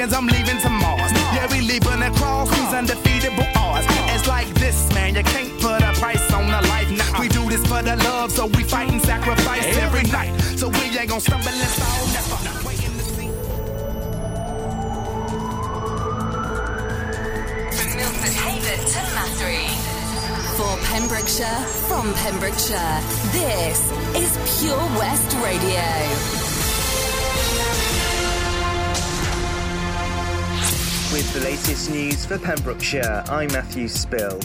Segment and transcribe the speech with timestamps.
[0.00, 1.12] In 30 seconds, I'm leaving to Mars.
[1.12, 3.86] Yeah, we leaving across these undefeatable odds.
[4.14, 5.14] It's like this, man.
[5.14, 6.90] You can't put a price on a life.
[6.90, 10.32] Nah, we do this for the love, so we fight and sacrifice every night.
[10.56, 12.06] So we ain't gonna stumble and fall.
[12.16, 12.66] Never.
[12.66, 13.28] Waiting to see.
[17.76, 19.68] From Milford Haven to Mathry.
[20.56, 23.00] For Pembrokeshire, from Pembrokeshire,
[23.32, 23.78] this
[24.16, 26.39] is Pure West Radio.
[31.12, 34.38] With the latest news for Pembrokeshire, I'm Matthew Spill.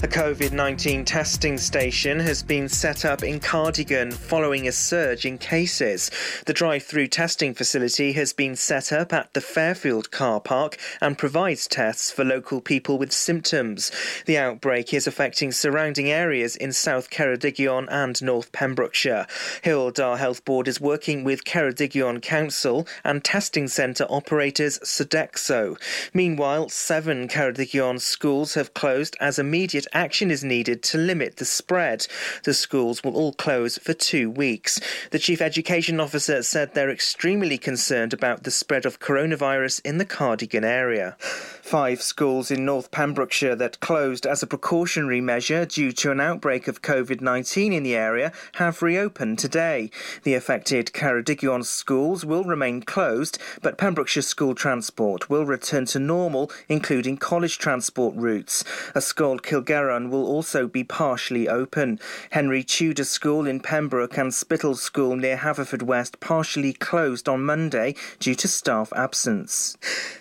[0.00, 5.38] A COVID 19 testing station has been set up in Cardigan following a surge in
[5.38, 6.10] cases.
[6.46, 11.18] The drive through testing facility has been set up at the Fairfield car park and
[11.18, 13.90] provides tests for local people with symptoms.
[14.26, 19.26] The outbreak is affecting surrounding areas in South Ceredigion and North Pembrokeshire.
[19.64, 25.76] Dda Health Board is working with Ceredigion Council and testing centre operators Sodexo.
[26.14, 32.06] Meanwhile, seven Ceredigion schools have closed as immediate action is needed to limit the spread.
[32.44, 34.80] The schools will all close for two weeks.
[35.10, 40.04] The Chief Education Officer said they're extremely concerned about the spread of coronavirus in the
[40.04, 41.16] Cardigan area.
[41.18, 46.66] Five schools in North Pembrokeshire that closed as a precautionary measure due to an outbreak
[46.66, 49.90] of COVID 19 in the area have reopened today.
[50.22, 56.50] The affected Ceredigion schools will remain closed, but Pembrokeshire school transport will return to normal,
[56.68, 58.64] including college transport routes.
[58.94, 61.98] A school Cilgerran will also be partially open.
[62.30, 68.34] Henry Tudor School in Pembroke and Spittal School near Haverfordwest partially closed on Monday due
[68.36, 69.76] to staff absence.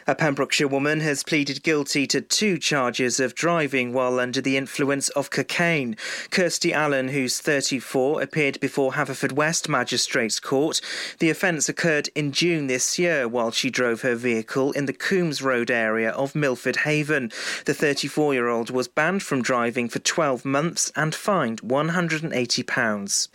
[0.07, 5.09] A Pembrokeshire woman has pleaded guilty to two charges of driving while under the influence
[5.09, 5.95] of cocaine.
[6.31, 10.81] Kirsty Allen, who's 34, appeared before Haverfordwest Magistrates Court.
[11.19, 15.41] The offence occurred in June this year while she drove her vehicle in the Coombs
[15.41, 17.31] Road area of Milford Haven.
[17.65, 23.27] The 34 year old was banned from driving for 12 months and fined £180.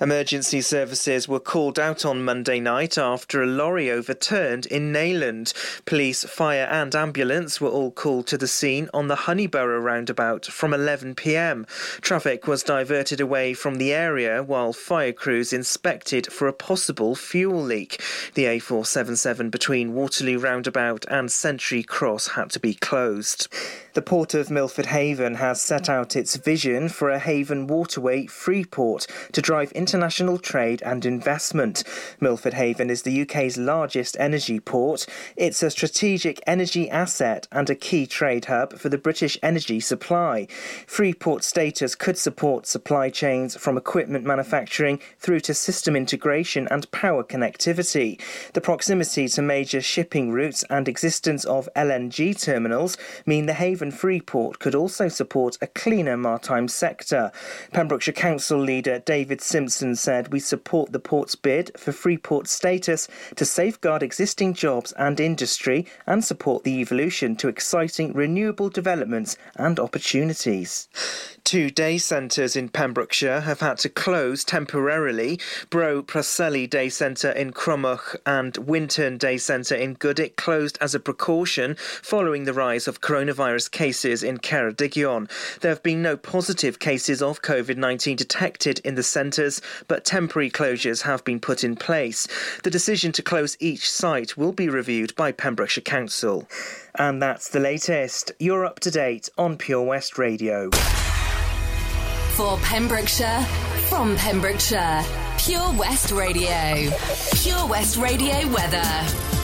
[0.00, 5.54] Emergency services were called out on Monday night after a lorry overturned in Neyland.
[5.84, 10.74] Police, fire, and ambulance were all called to the scene on the Honeyborough roundabout from
[10.74, 11.66] 11 pm.
[12.00, 17.62] Traffic was diverted away from the area while fire crews inspected for a possible fuel
[17.62, 18.02] leak.
[18.34, 23.48] The A477 between Waterloo roundabout and Century Cross had to be closed.
[23.96, 28.62] The Port of Milford Haven has set out its vision for a haven waterway free
[28.62, 31.82] port to drive international trade and investment.
[32.20, 35.06] Milford Haven is the UK's largest energy port.
[35.34, 40.46] It's a strategic energy asset and a key trade hub for the British energy supply.
[40.86, 46.90] Free port status could support supply chains from equipment manufacturing through to system integration and
[46.90, 48.20] power connectivity.
[48.52, 54.58] The proximity to major shipping routes and existence of LNG terminals mean the Haven Freeport
[54.58, 57.32] could also support a cleaner maritime sector.
[57.72, 63.44] Pembrokeshire Council leader David Simpson said, We support the port's bid for Freeport status to
[63.44, 70.88] safeguard existing jobs and industry and support the evolution to exciting renewable developments and opportunities.
[71.44, 75.38] Two day centres in Pembrokeshire have had to close temporarily.
[75.70, 80.98] Bro Preseli Day Centre in Crymych and Wintern Day Centre in Goodwick closed as a
[81.00, 85.28] precaution following the rise of coronavirus cases in Ceredigion.
[85.60, 90.50] There have been no positive cases of COVID 19 detected in the centres, but temporary
[90.50, 92.26] closures have been put in place.
[92.64, 96.48] The decision to close each site will be reviewed by Pembrokeshire Council.
[96.98, 98.32] And that's the latest.
[98.38, 100.70] You're up to date on Pure West Radio.
[102.30, 103.42] For Pembrokeshire,
[103.90, 105.04] from Pembrokeshire,
[105.38, 106.90] Pure West Radio.
[107.34, 109.35] Pure West Radio weather.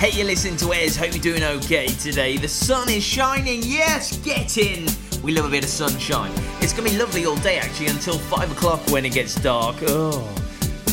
[0.00, 0.96] Hey, you listen to Wes.
[0.96, 2.38] Hope you're doing okay today.
[2.38, 3.60] The sun is shining.
[3.62, 4.88] Yes, get in.
[5.22, 6.32] We love a bit of sunshine.
[6.62, 9.76] It's going to be lovely all day, actually, until 5 o'clock when it gets dark.
[9.82, 10.26] Oh.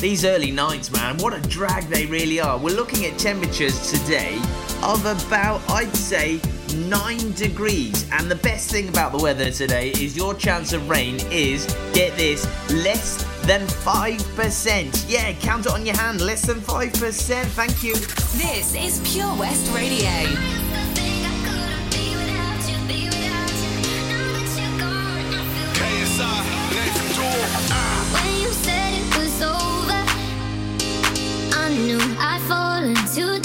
[0.01, 2.59] These early nights, man, what a drag they really are.
[2.59, 4.37] We're looking at temperatures today
[4.83, 6.41] of about, I'd say,
[6.77, 8.07] 9 degrees.
[8.11, 12.15] And the best thing about the weather today is your chance of rain is, get
[12.15, 15.05] this, less than 5%.
[15.09, 17.45] Yeah, count it on your hand, less than 5%.
[17.45, 17.95] Thank you.
[17.95, 20.09] This is Pure West Radio.
[28.13, 30.03] When you said it was over,
[31.55, 33.36] I knew I'd fallen too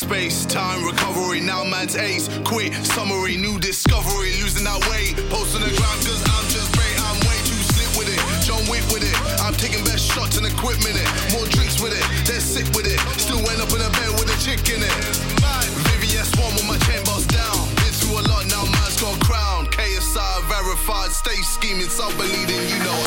[0.00, 1.40] space, time recovery.
[1.40, 4.32] Now man's ace, quit, summary, new discovery.
[4.40, 6.96] Losing that weight, post on the ground, cause I'm just great.
[7.04, 9.16] I'm way too slick with it, John Wick with it.
[9.44, 11.08] I'm taking best shots and equipment, it.
[11.36, 12.96] more drinks with it, they're sick with it.
[13.20, 14.96] Still end up in a bed with a chick in it.
[15.84, 17.68] VVS one with my chain boss down.
[17.84, 19.68] Been through a lot, now man's got crown.
[19.68, 22.99] KSI verified, stay scheming, some believing, you know.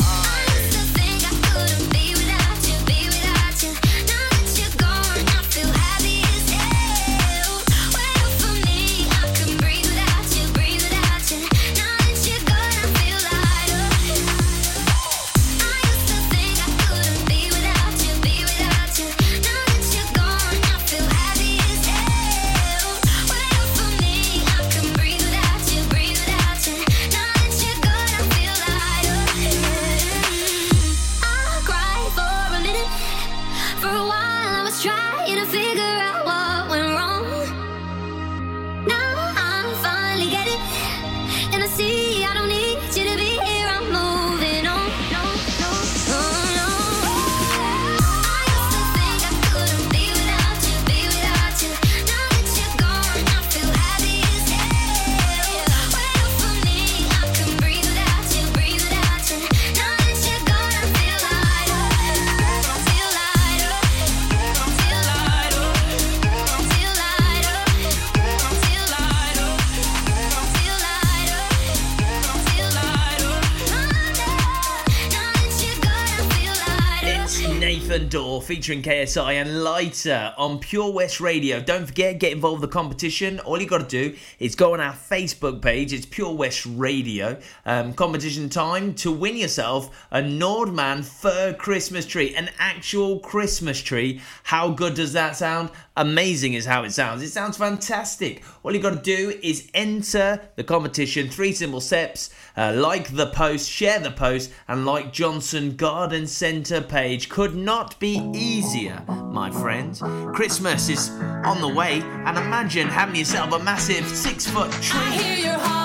[78.14, 81.60] door featuring KSI and Lighter on Pure West Radio.
[81.60, 83.40] Don't forget, get involved in the competition.
[83.40, 85.94] All you got to do is go on our Facebook page.
[85.94, 87.38] It's Pure West Radio.
[87.64, 94.20] Um, competition time to win yourself a Nordmann fir Christmas tree, an actual Christmas tree.
[94.42, 95.70] How good does that sound?
[95.96, 97.22] Amazing is how it sounds.
[97.22, 98.42] It sounds fantastic.
[98.62, 101.28] All you got to do is enter the competition.
[101.28, 106.80] Three simple steps: uh, like the post, share the post, and like Johnson Garden Centre
[106.80, 107.28] page.
[107.28, 109.98] Could not be easier, my friend.
[110.34, 111.10] Christmas is
[111.44, 115.83] on the way, and imagine having yourself a massive six foot tree.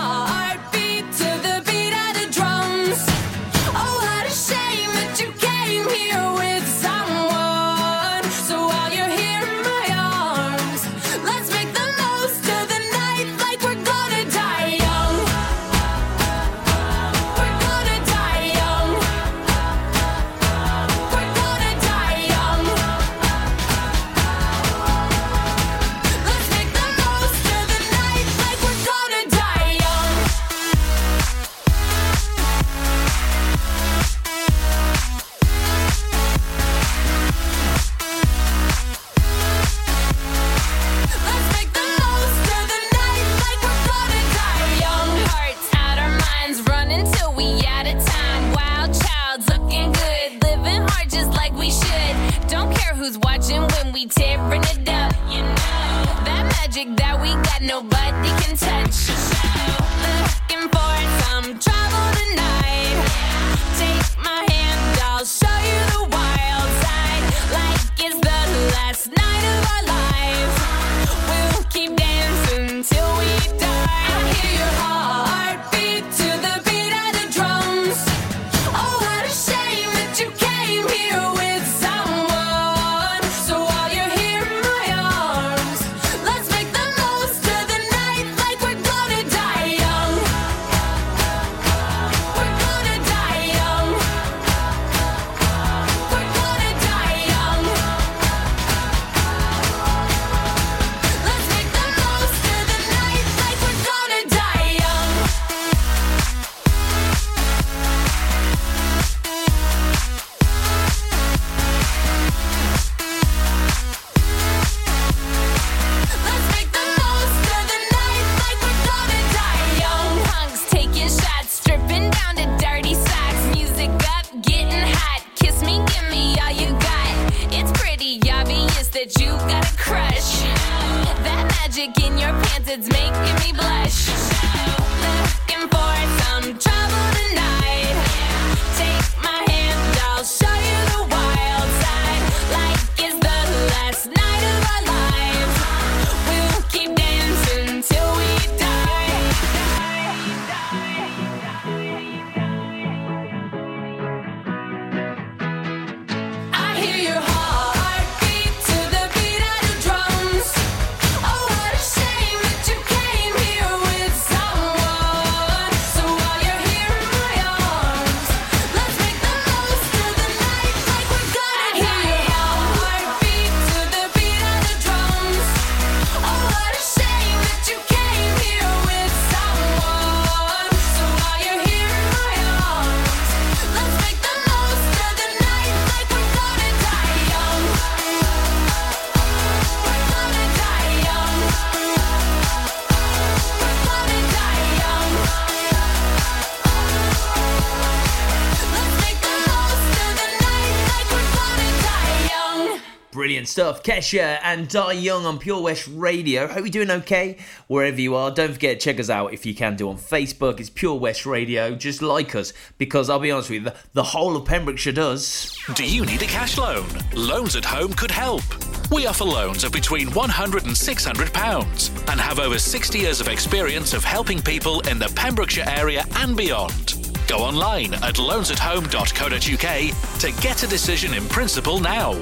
[203.60, 203.84] Stuff.
[203.84, 206.48] Kesha and Die Young on Pure West Radio.
[206.48, 207.36] Hope you're doing okay
[207.68, 208.32] wherever you are.
[208.32, 210.62] Don't forget to check us out if you can do on Facebook.
[210.62, 211.76] It's Pure West Radio.
[211.76, 215.60] Just like us because I'll be honest with you, the, the whole of Pembrokeshire does.
[215.74, 216.86] Do you need a cash loan?
[217.14, 218.44] Loans at Home could help.
[218.92, 223.28] We offer loans of between 100 and 600 pounds and have over 60 years of
[223.28, 226.96] experience of helping people in the Pembrokeshire area and beyond.
[227.28, 232.18] Go online at loansathome.co.uk to get a decision in principle now.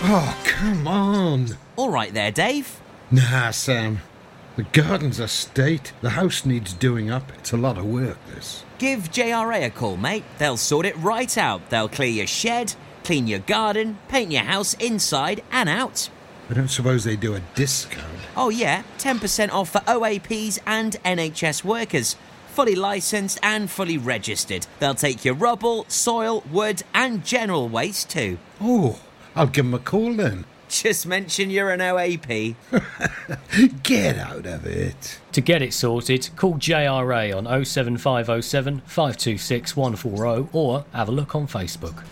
[0.00, 1.48] Oh, come on.
[1.76, 2.80] All right there, Dave.
[3.10, 3.98] Nah, Sam.
[4.56, 5.92] The garden's a state.
[6.00, 7.30] The house needs doing up.
[7.38, 8.64] It's a lot of work, this.
[8.78, 10.24] Give JRA a call, mate.
[10.38, 11.68] They'll sort it right out.
[11.70, 12.74] They'll clear your shed,
[13.08, 16.10] clean your garden, paint your house inside and out.
[16.50, 18.04] I don't suppose they do a discount.
[18.36, 22.16] Oh, yeah, 10% off for OAPs and NHS workers.
[22.52, 24.66] Fully licensed and fully registered.
[24.78, 28.36] They'll take your rubble, soil, wood, and general waste too.
[28.60, 29.00] Oh,
[29.34, 30.44] I'll give them a call then.
[30.68, 32.56] Just mention you're an OAP.
[33.84, 35.18] Get out of it.
[35.32, 41.46] To get it sorted, call JRA on 07507 526 140 or have a look on
[41.46, 42.04] Facebook.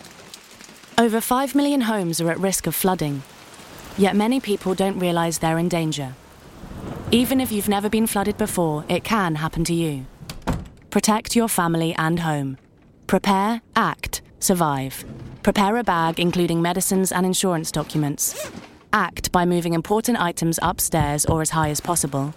[0.99, 3.21] Over 5 million homes are at risk of flooding,
[3.99, 6.15] yet many people don't realise they're in danger.
[7.11, 10.07] Even if you've never been flooded before, it can happen to you.
[10.89, 12.57] Protect your family and home.
[13.05, 15.05] Prepare, act, survive.
[15.43, 18.49] Prepare a bag including medicines and insurance documents.
[18.91, 22.33] Act by moving important items upstairs or as high as possible.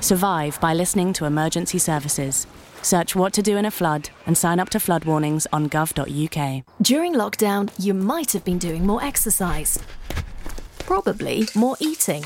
[0.00, 2.46] Survive by listening to emergency services.
[2.84, 6.64] Search what to do in a flood and sign up to flood warnings on gov.uk.
[6.82, 9.78] During lockdown, you might have been doing more exercise.
[10.80, 12.24] Probably more eating.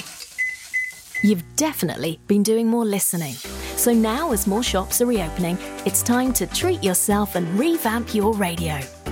[1.23, 3.35] You've definitely been doing more listening.
[3.77, 8.35] So now, as more shops are reopening, it's time to treat yourself and revamp your
[8.35, 8.81] radio.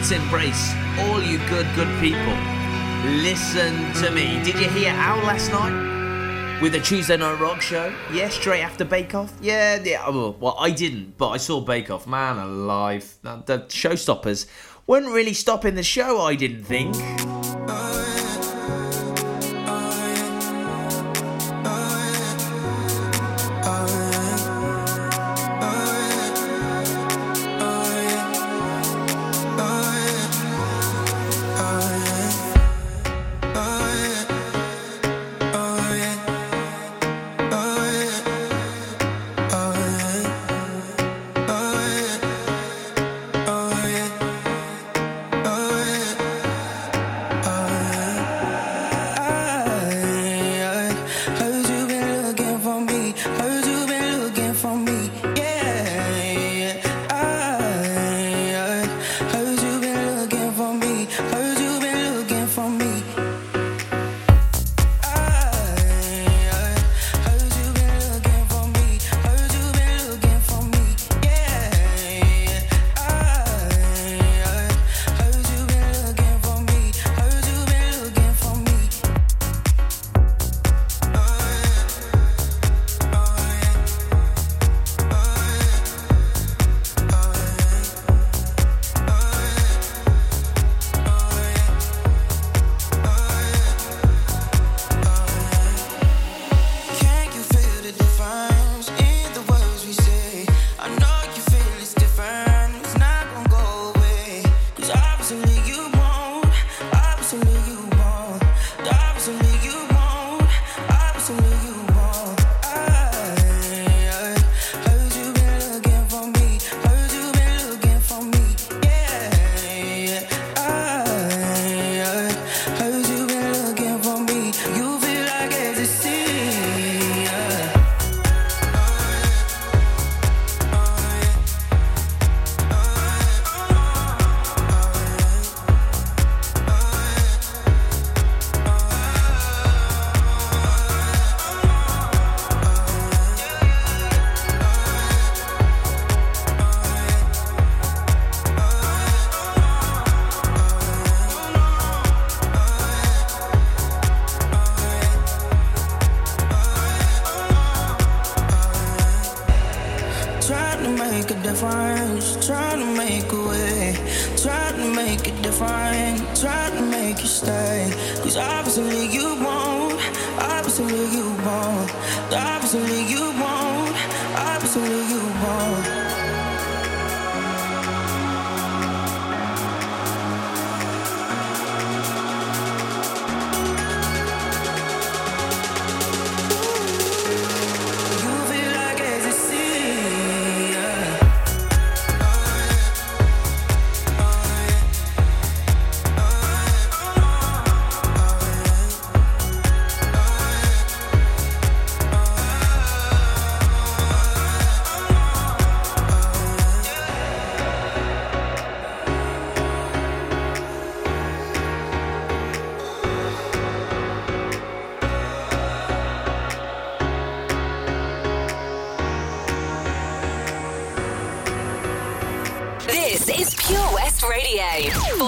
[0.00, 2.34] Let's embrace all you good, good people.
[3.22, 4.42] Listen to me.
[4.42, 6.58] Did you hear Owl last night?
[6.62, 7.94] With the Tuesday Night Rock show?
[8.10, 9.30] Yeah, straight after Bake Off?
[9.42, 10.02] Yeah, yeah.
[10.06, 12.06] Oh, well, I didn't, but I saw Bake Off.
[12.06, 13.18] Man alive.
[13.22, 14.46] The showstoppers
[14.86, 16.96] weren't really stopping the show, I didn't think.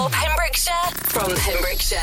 [0.02, 0.72] For Pembrokeshire,
[1.04, 2.00] from Pembrokeshire.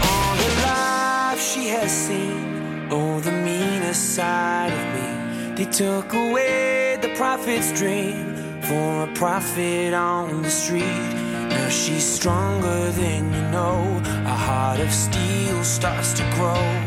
[0.00, 5.54] All the life she has seen, oh, the meanest side of me.
[5.54, 11.15] They took away the prophet's dream for a prophet on the street.
[11.66, 14.00] Now she's stronger than you know.
[14.24, 16.86] A heart of steel starts to grow.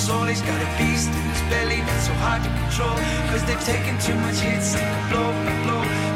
[0.00, 0.24] Soul.
[0.24, 2.96] He's got a beast in his belly that's so hard to control.
[3.30, 4.74] Cause they've taken too much hits,
[5.12, 5.20] go
[5.64, 6.09] blow blow.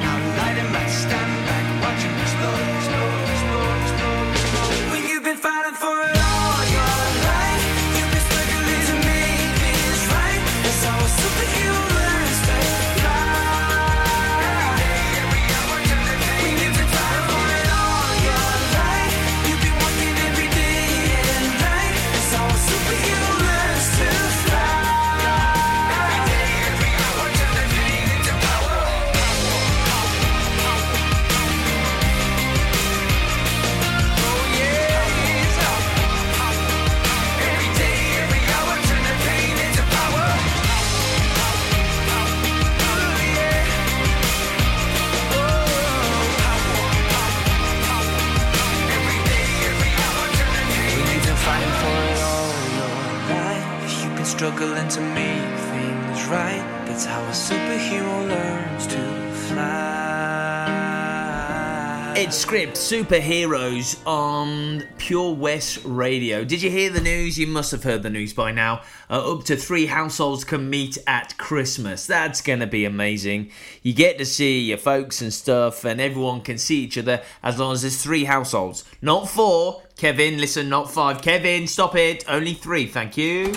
[62.84, 66.44] Superheroes on Pure West Radio.
[66.44, 67.38] Did you hear the news?
[67.38, 68.82] You must have heard the news by now.
[69.08, 72.06] Uh, up to three households can meet at Christmas.
[72.06, 73.50] That's going to be amazing.
[73.82, 77.58] You get to see your folks and stuff, and everyone can see each other as
[77.58, 78.84] long as there's three households.
[79.00, 79.80] Not four.
[79.96, 81.22] Kevin, listen, not five.
[81.22, 82.26] Kevin, stop it.
[82.28, 83.54] Only three, thank you.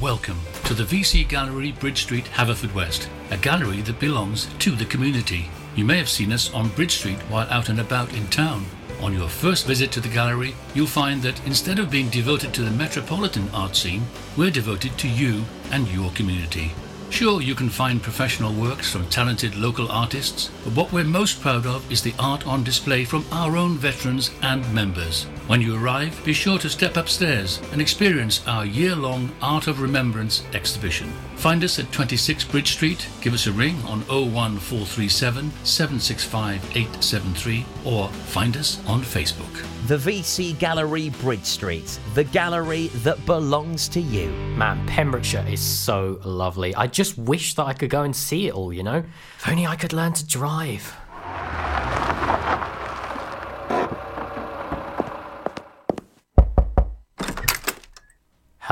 [0.00, 5.50] Welcome to the VC Gallery, Bridge Street, Haverfordwest, a gallery that belongs to the community.
[5.74, 8.66] You may have seen us on Bridge Street while out and about in town.
[9.00, 12.62] On your first visit to the gallery, you'll find that instead of being devoted to
[12.62, 14.02] the metropolitan art scene,
[14.36, 16.72] we're devoted to you and your community.
[17.08, 21.66] Sure, you can find professional works from talented local artists, but what we're most proud
[21.66, 25.26] of is the art on display from our own veterans and members.
[25.52, 29.82] When you arrive, be sure to step upstairs and experience our year long Art of
[29.82, 31.12] Remembrance exhibition.
[31.36, 38.08] Find us at 26 Bridge Street, give us a ring on 01437 765 873, or
[38.08, 39.52] find us on Facebook.
[39.88, 42.00] The VC Gallery, Bridge Street.
[42.14, 44.30] The gallery that belongs to you.
[44.56, 46.74] Man, Pembrokeshire is so lovely.
[46.76, 49.04] I just wish that I could go and see it all, you know?
[49.36, 50.96] If only I could learn to drive.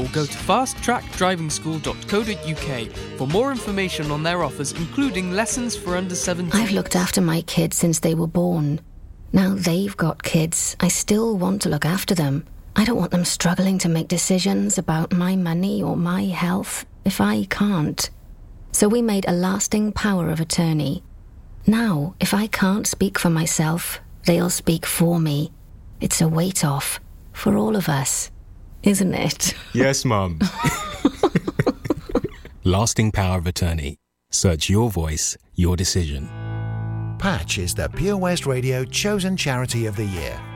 [0.00, 6.60] or go to fasttrackdrivingschool.co.uk for more information on their offers, including lessons for under 17.
[6.60, 8.80] I've looked after my kids since they were born.
[9.32, 10.76] Now they've got kids.
[10.80, 12.46] I still want to look after them.
[12.76, 17.20] I don't want them struggling to make decisions about my money or my health if
[17.20, 18.10] I can't.
[18.72, 21.02] So we made a lasting power of attorney.
[21.66, 25.52] Now, if I can't speak for myself, they'll speak for me.
[26.00, 27.00] It's a weight off
[27.32, 28.30] for all of us,
[28.82, 29.54] isn't it?
[29.72, 30.40] Yes, Mum.
[32.64, 33.98] Lasting power of attorney.
[34.30, 36.28] Search your voice, your decision.
[37.18, 40.40] Patch is the Pure West Radio chosen charity of the year.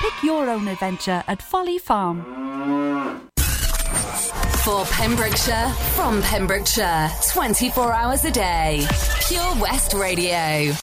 [0.00, 2.22] Pick your own adventure at Folly Farm.
[4.64, 8.86] For Pembrokeshire, from Pembrokeshire, 24 hours a day.
[9.26, 10.74] Pure West Radio.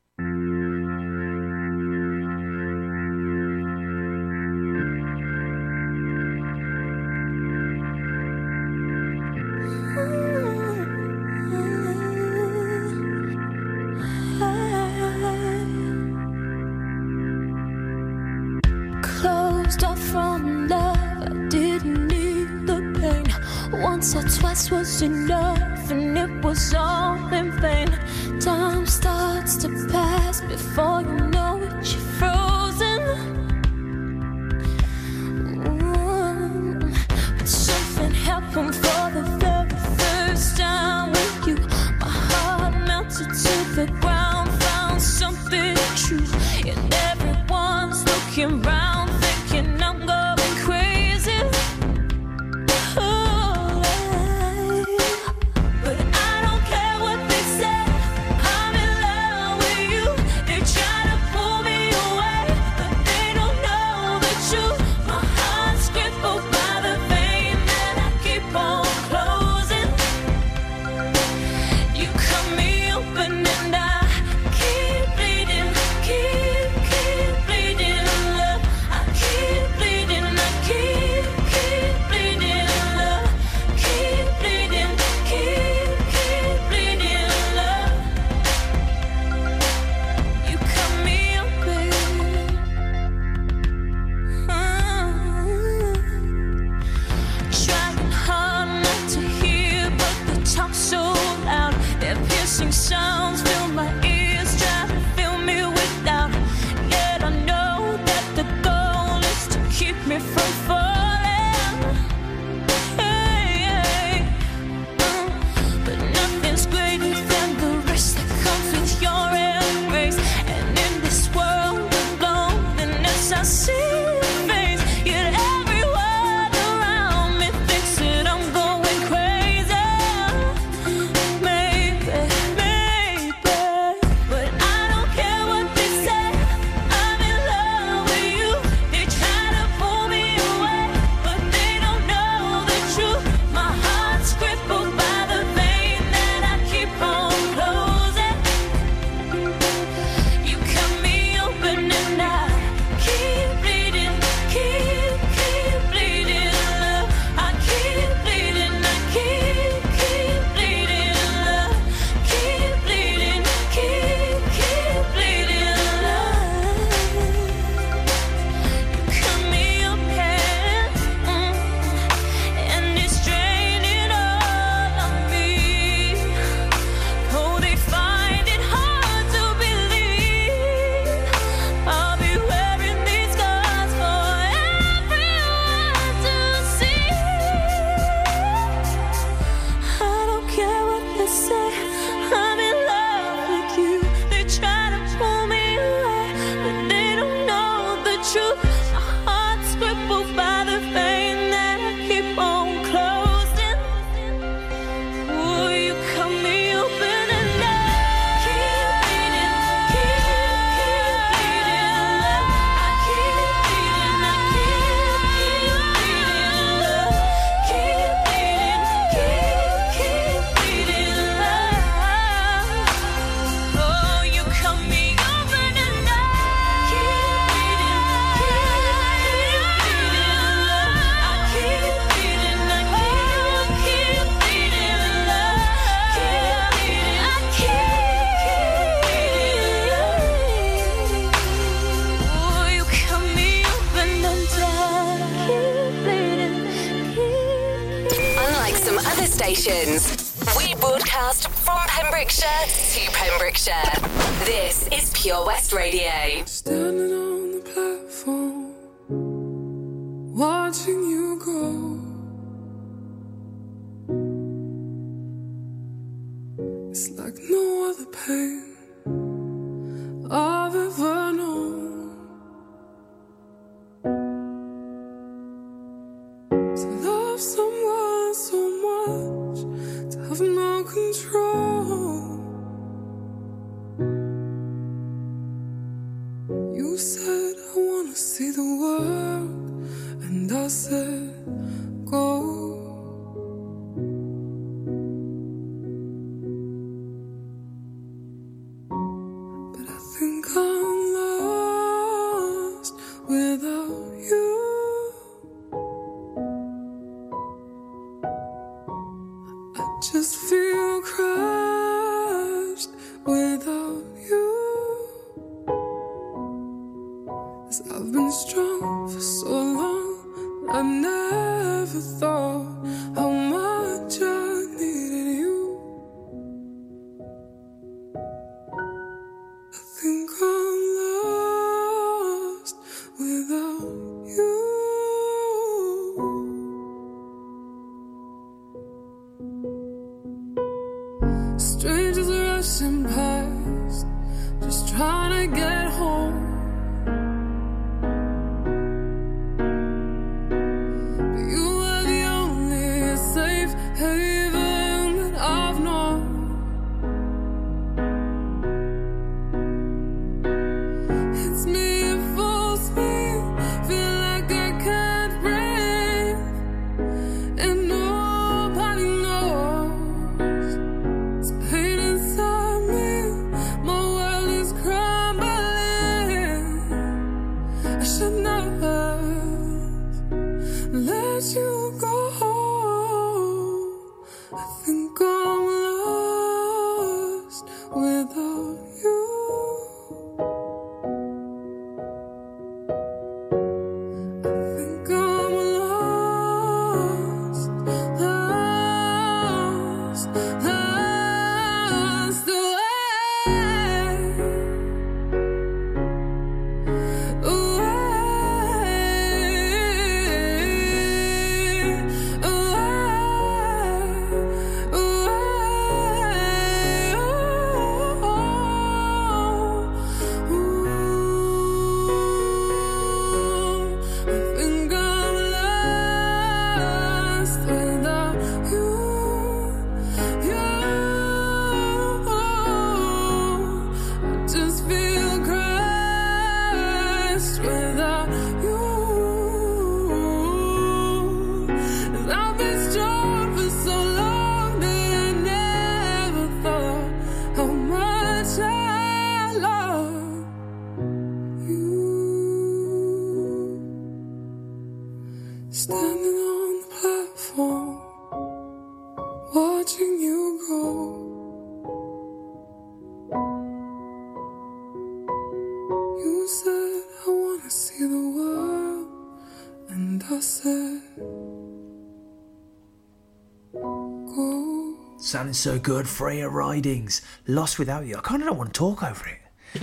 [475.35, 476.07] sounding so good.
[476.07, 478.15] Freya Ridings, Lost Without You.
[478.15, 479.39] I kind of don't want to talk over it.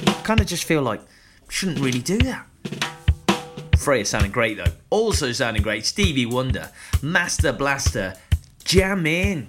[0.09, 1.03] I kind of just feel like
[1.50, 2.46] shouldn't really do that.
[3.76, 4.72] Freya sounding great though.
[4.88, 6.70] Also sounding great, Stevie Wonder,
[7.03, 8.14] Master Blaster,
[8.64, 9.48] Jam In.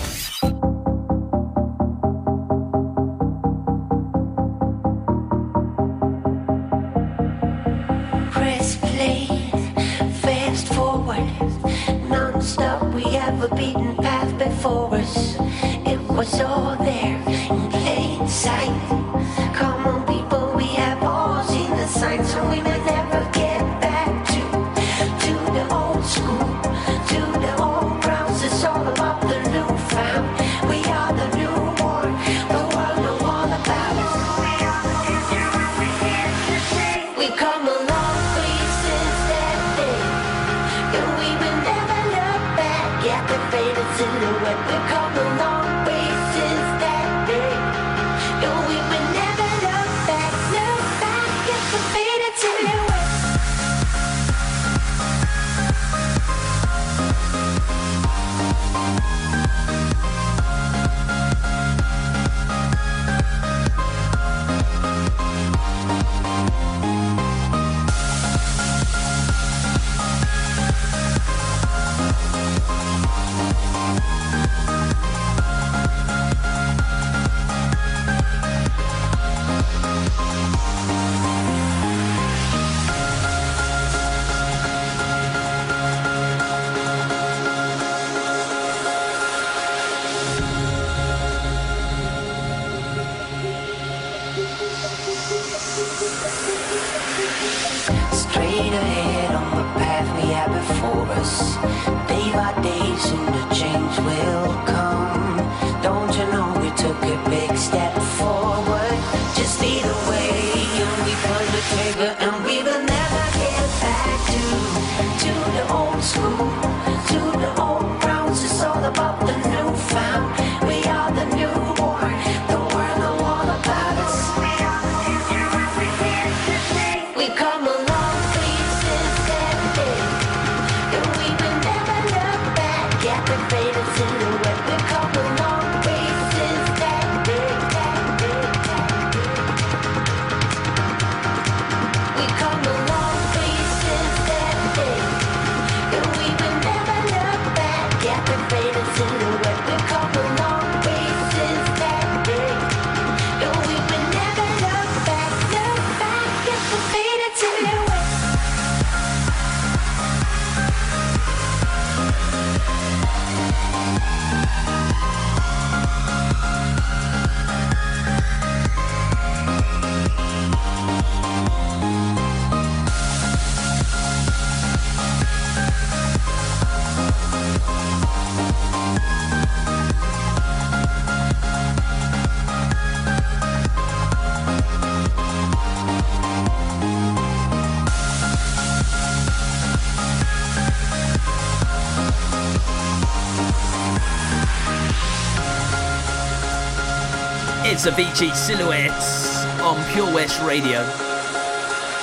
[197.85, 200.79] is Avicii Silhouettes on Pure West Radio.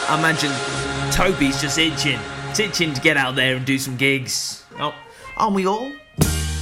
[0.09, 0.51] I imagine
[1.13, 2.19] Toby's just itching.
[2.49, 4.65] It's itching to get out there and do some gigs.
[4.81, 4.95] Oh,
[5.37, 5.93] aren't we all?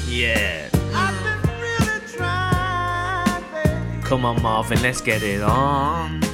[0.06, 0.68] Yeah.
[1.60, 6.25] Really trying, Come on, Marvin, let's get it on.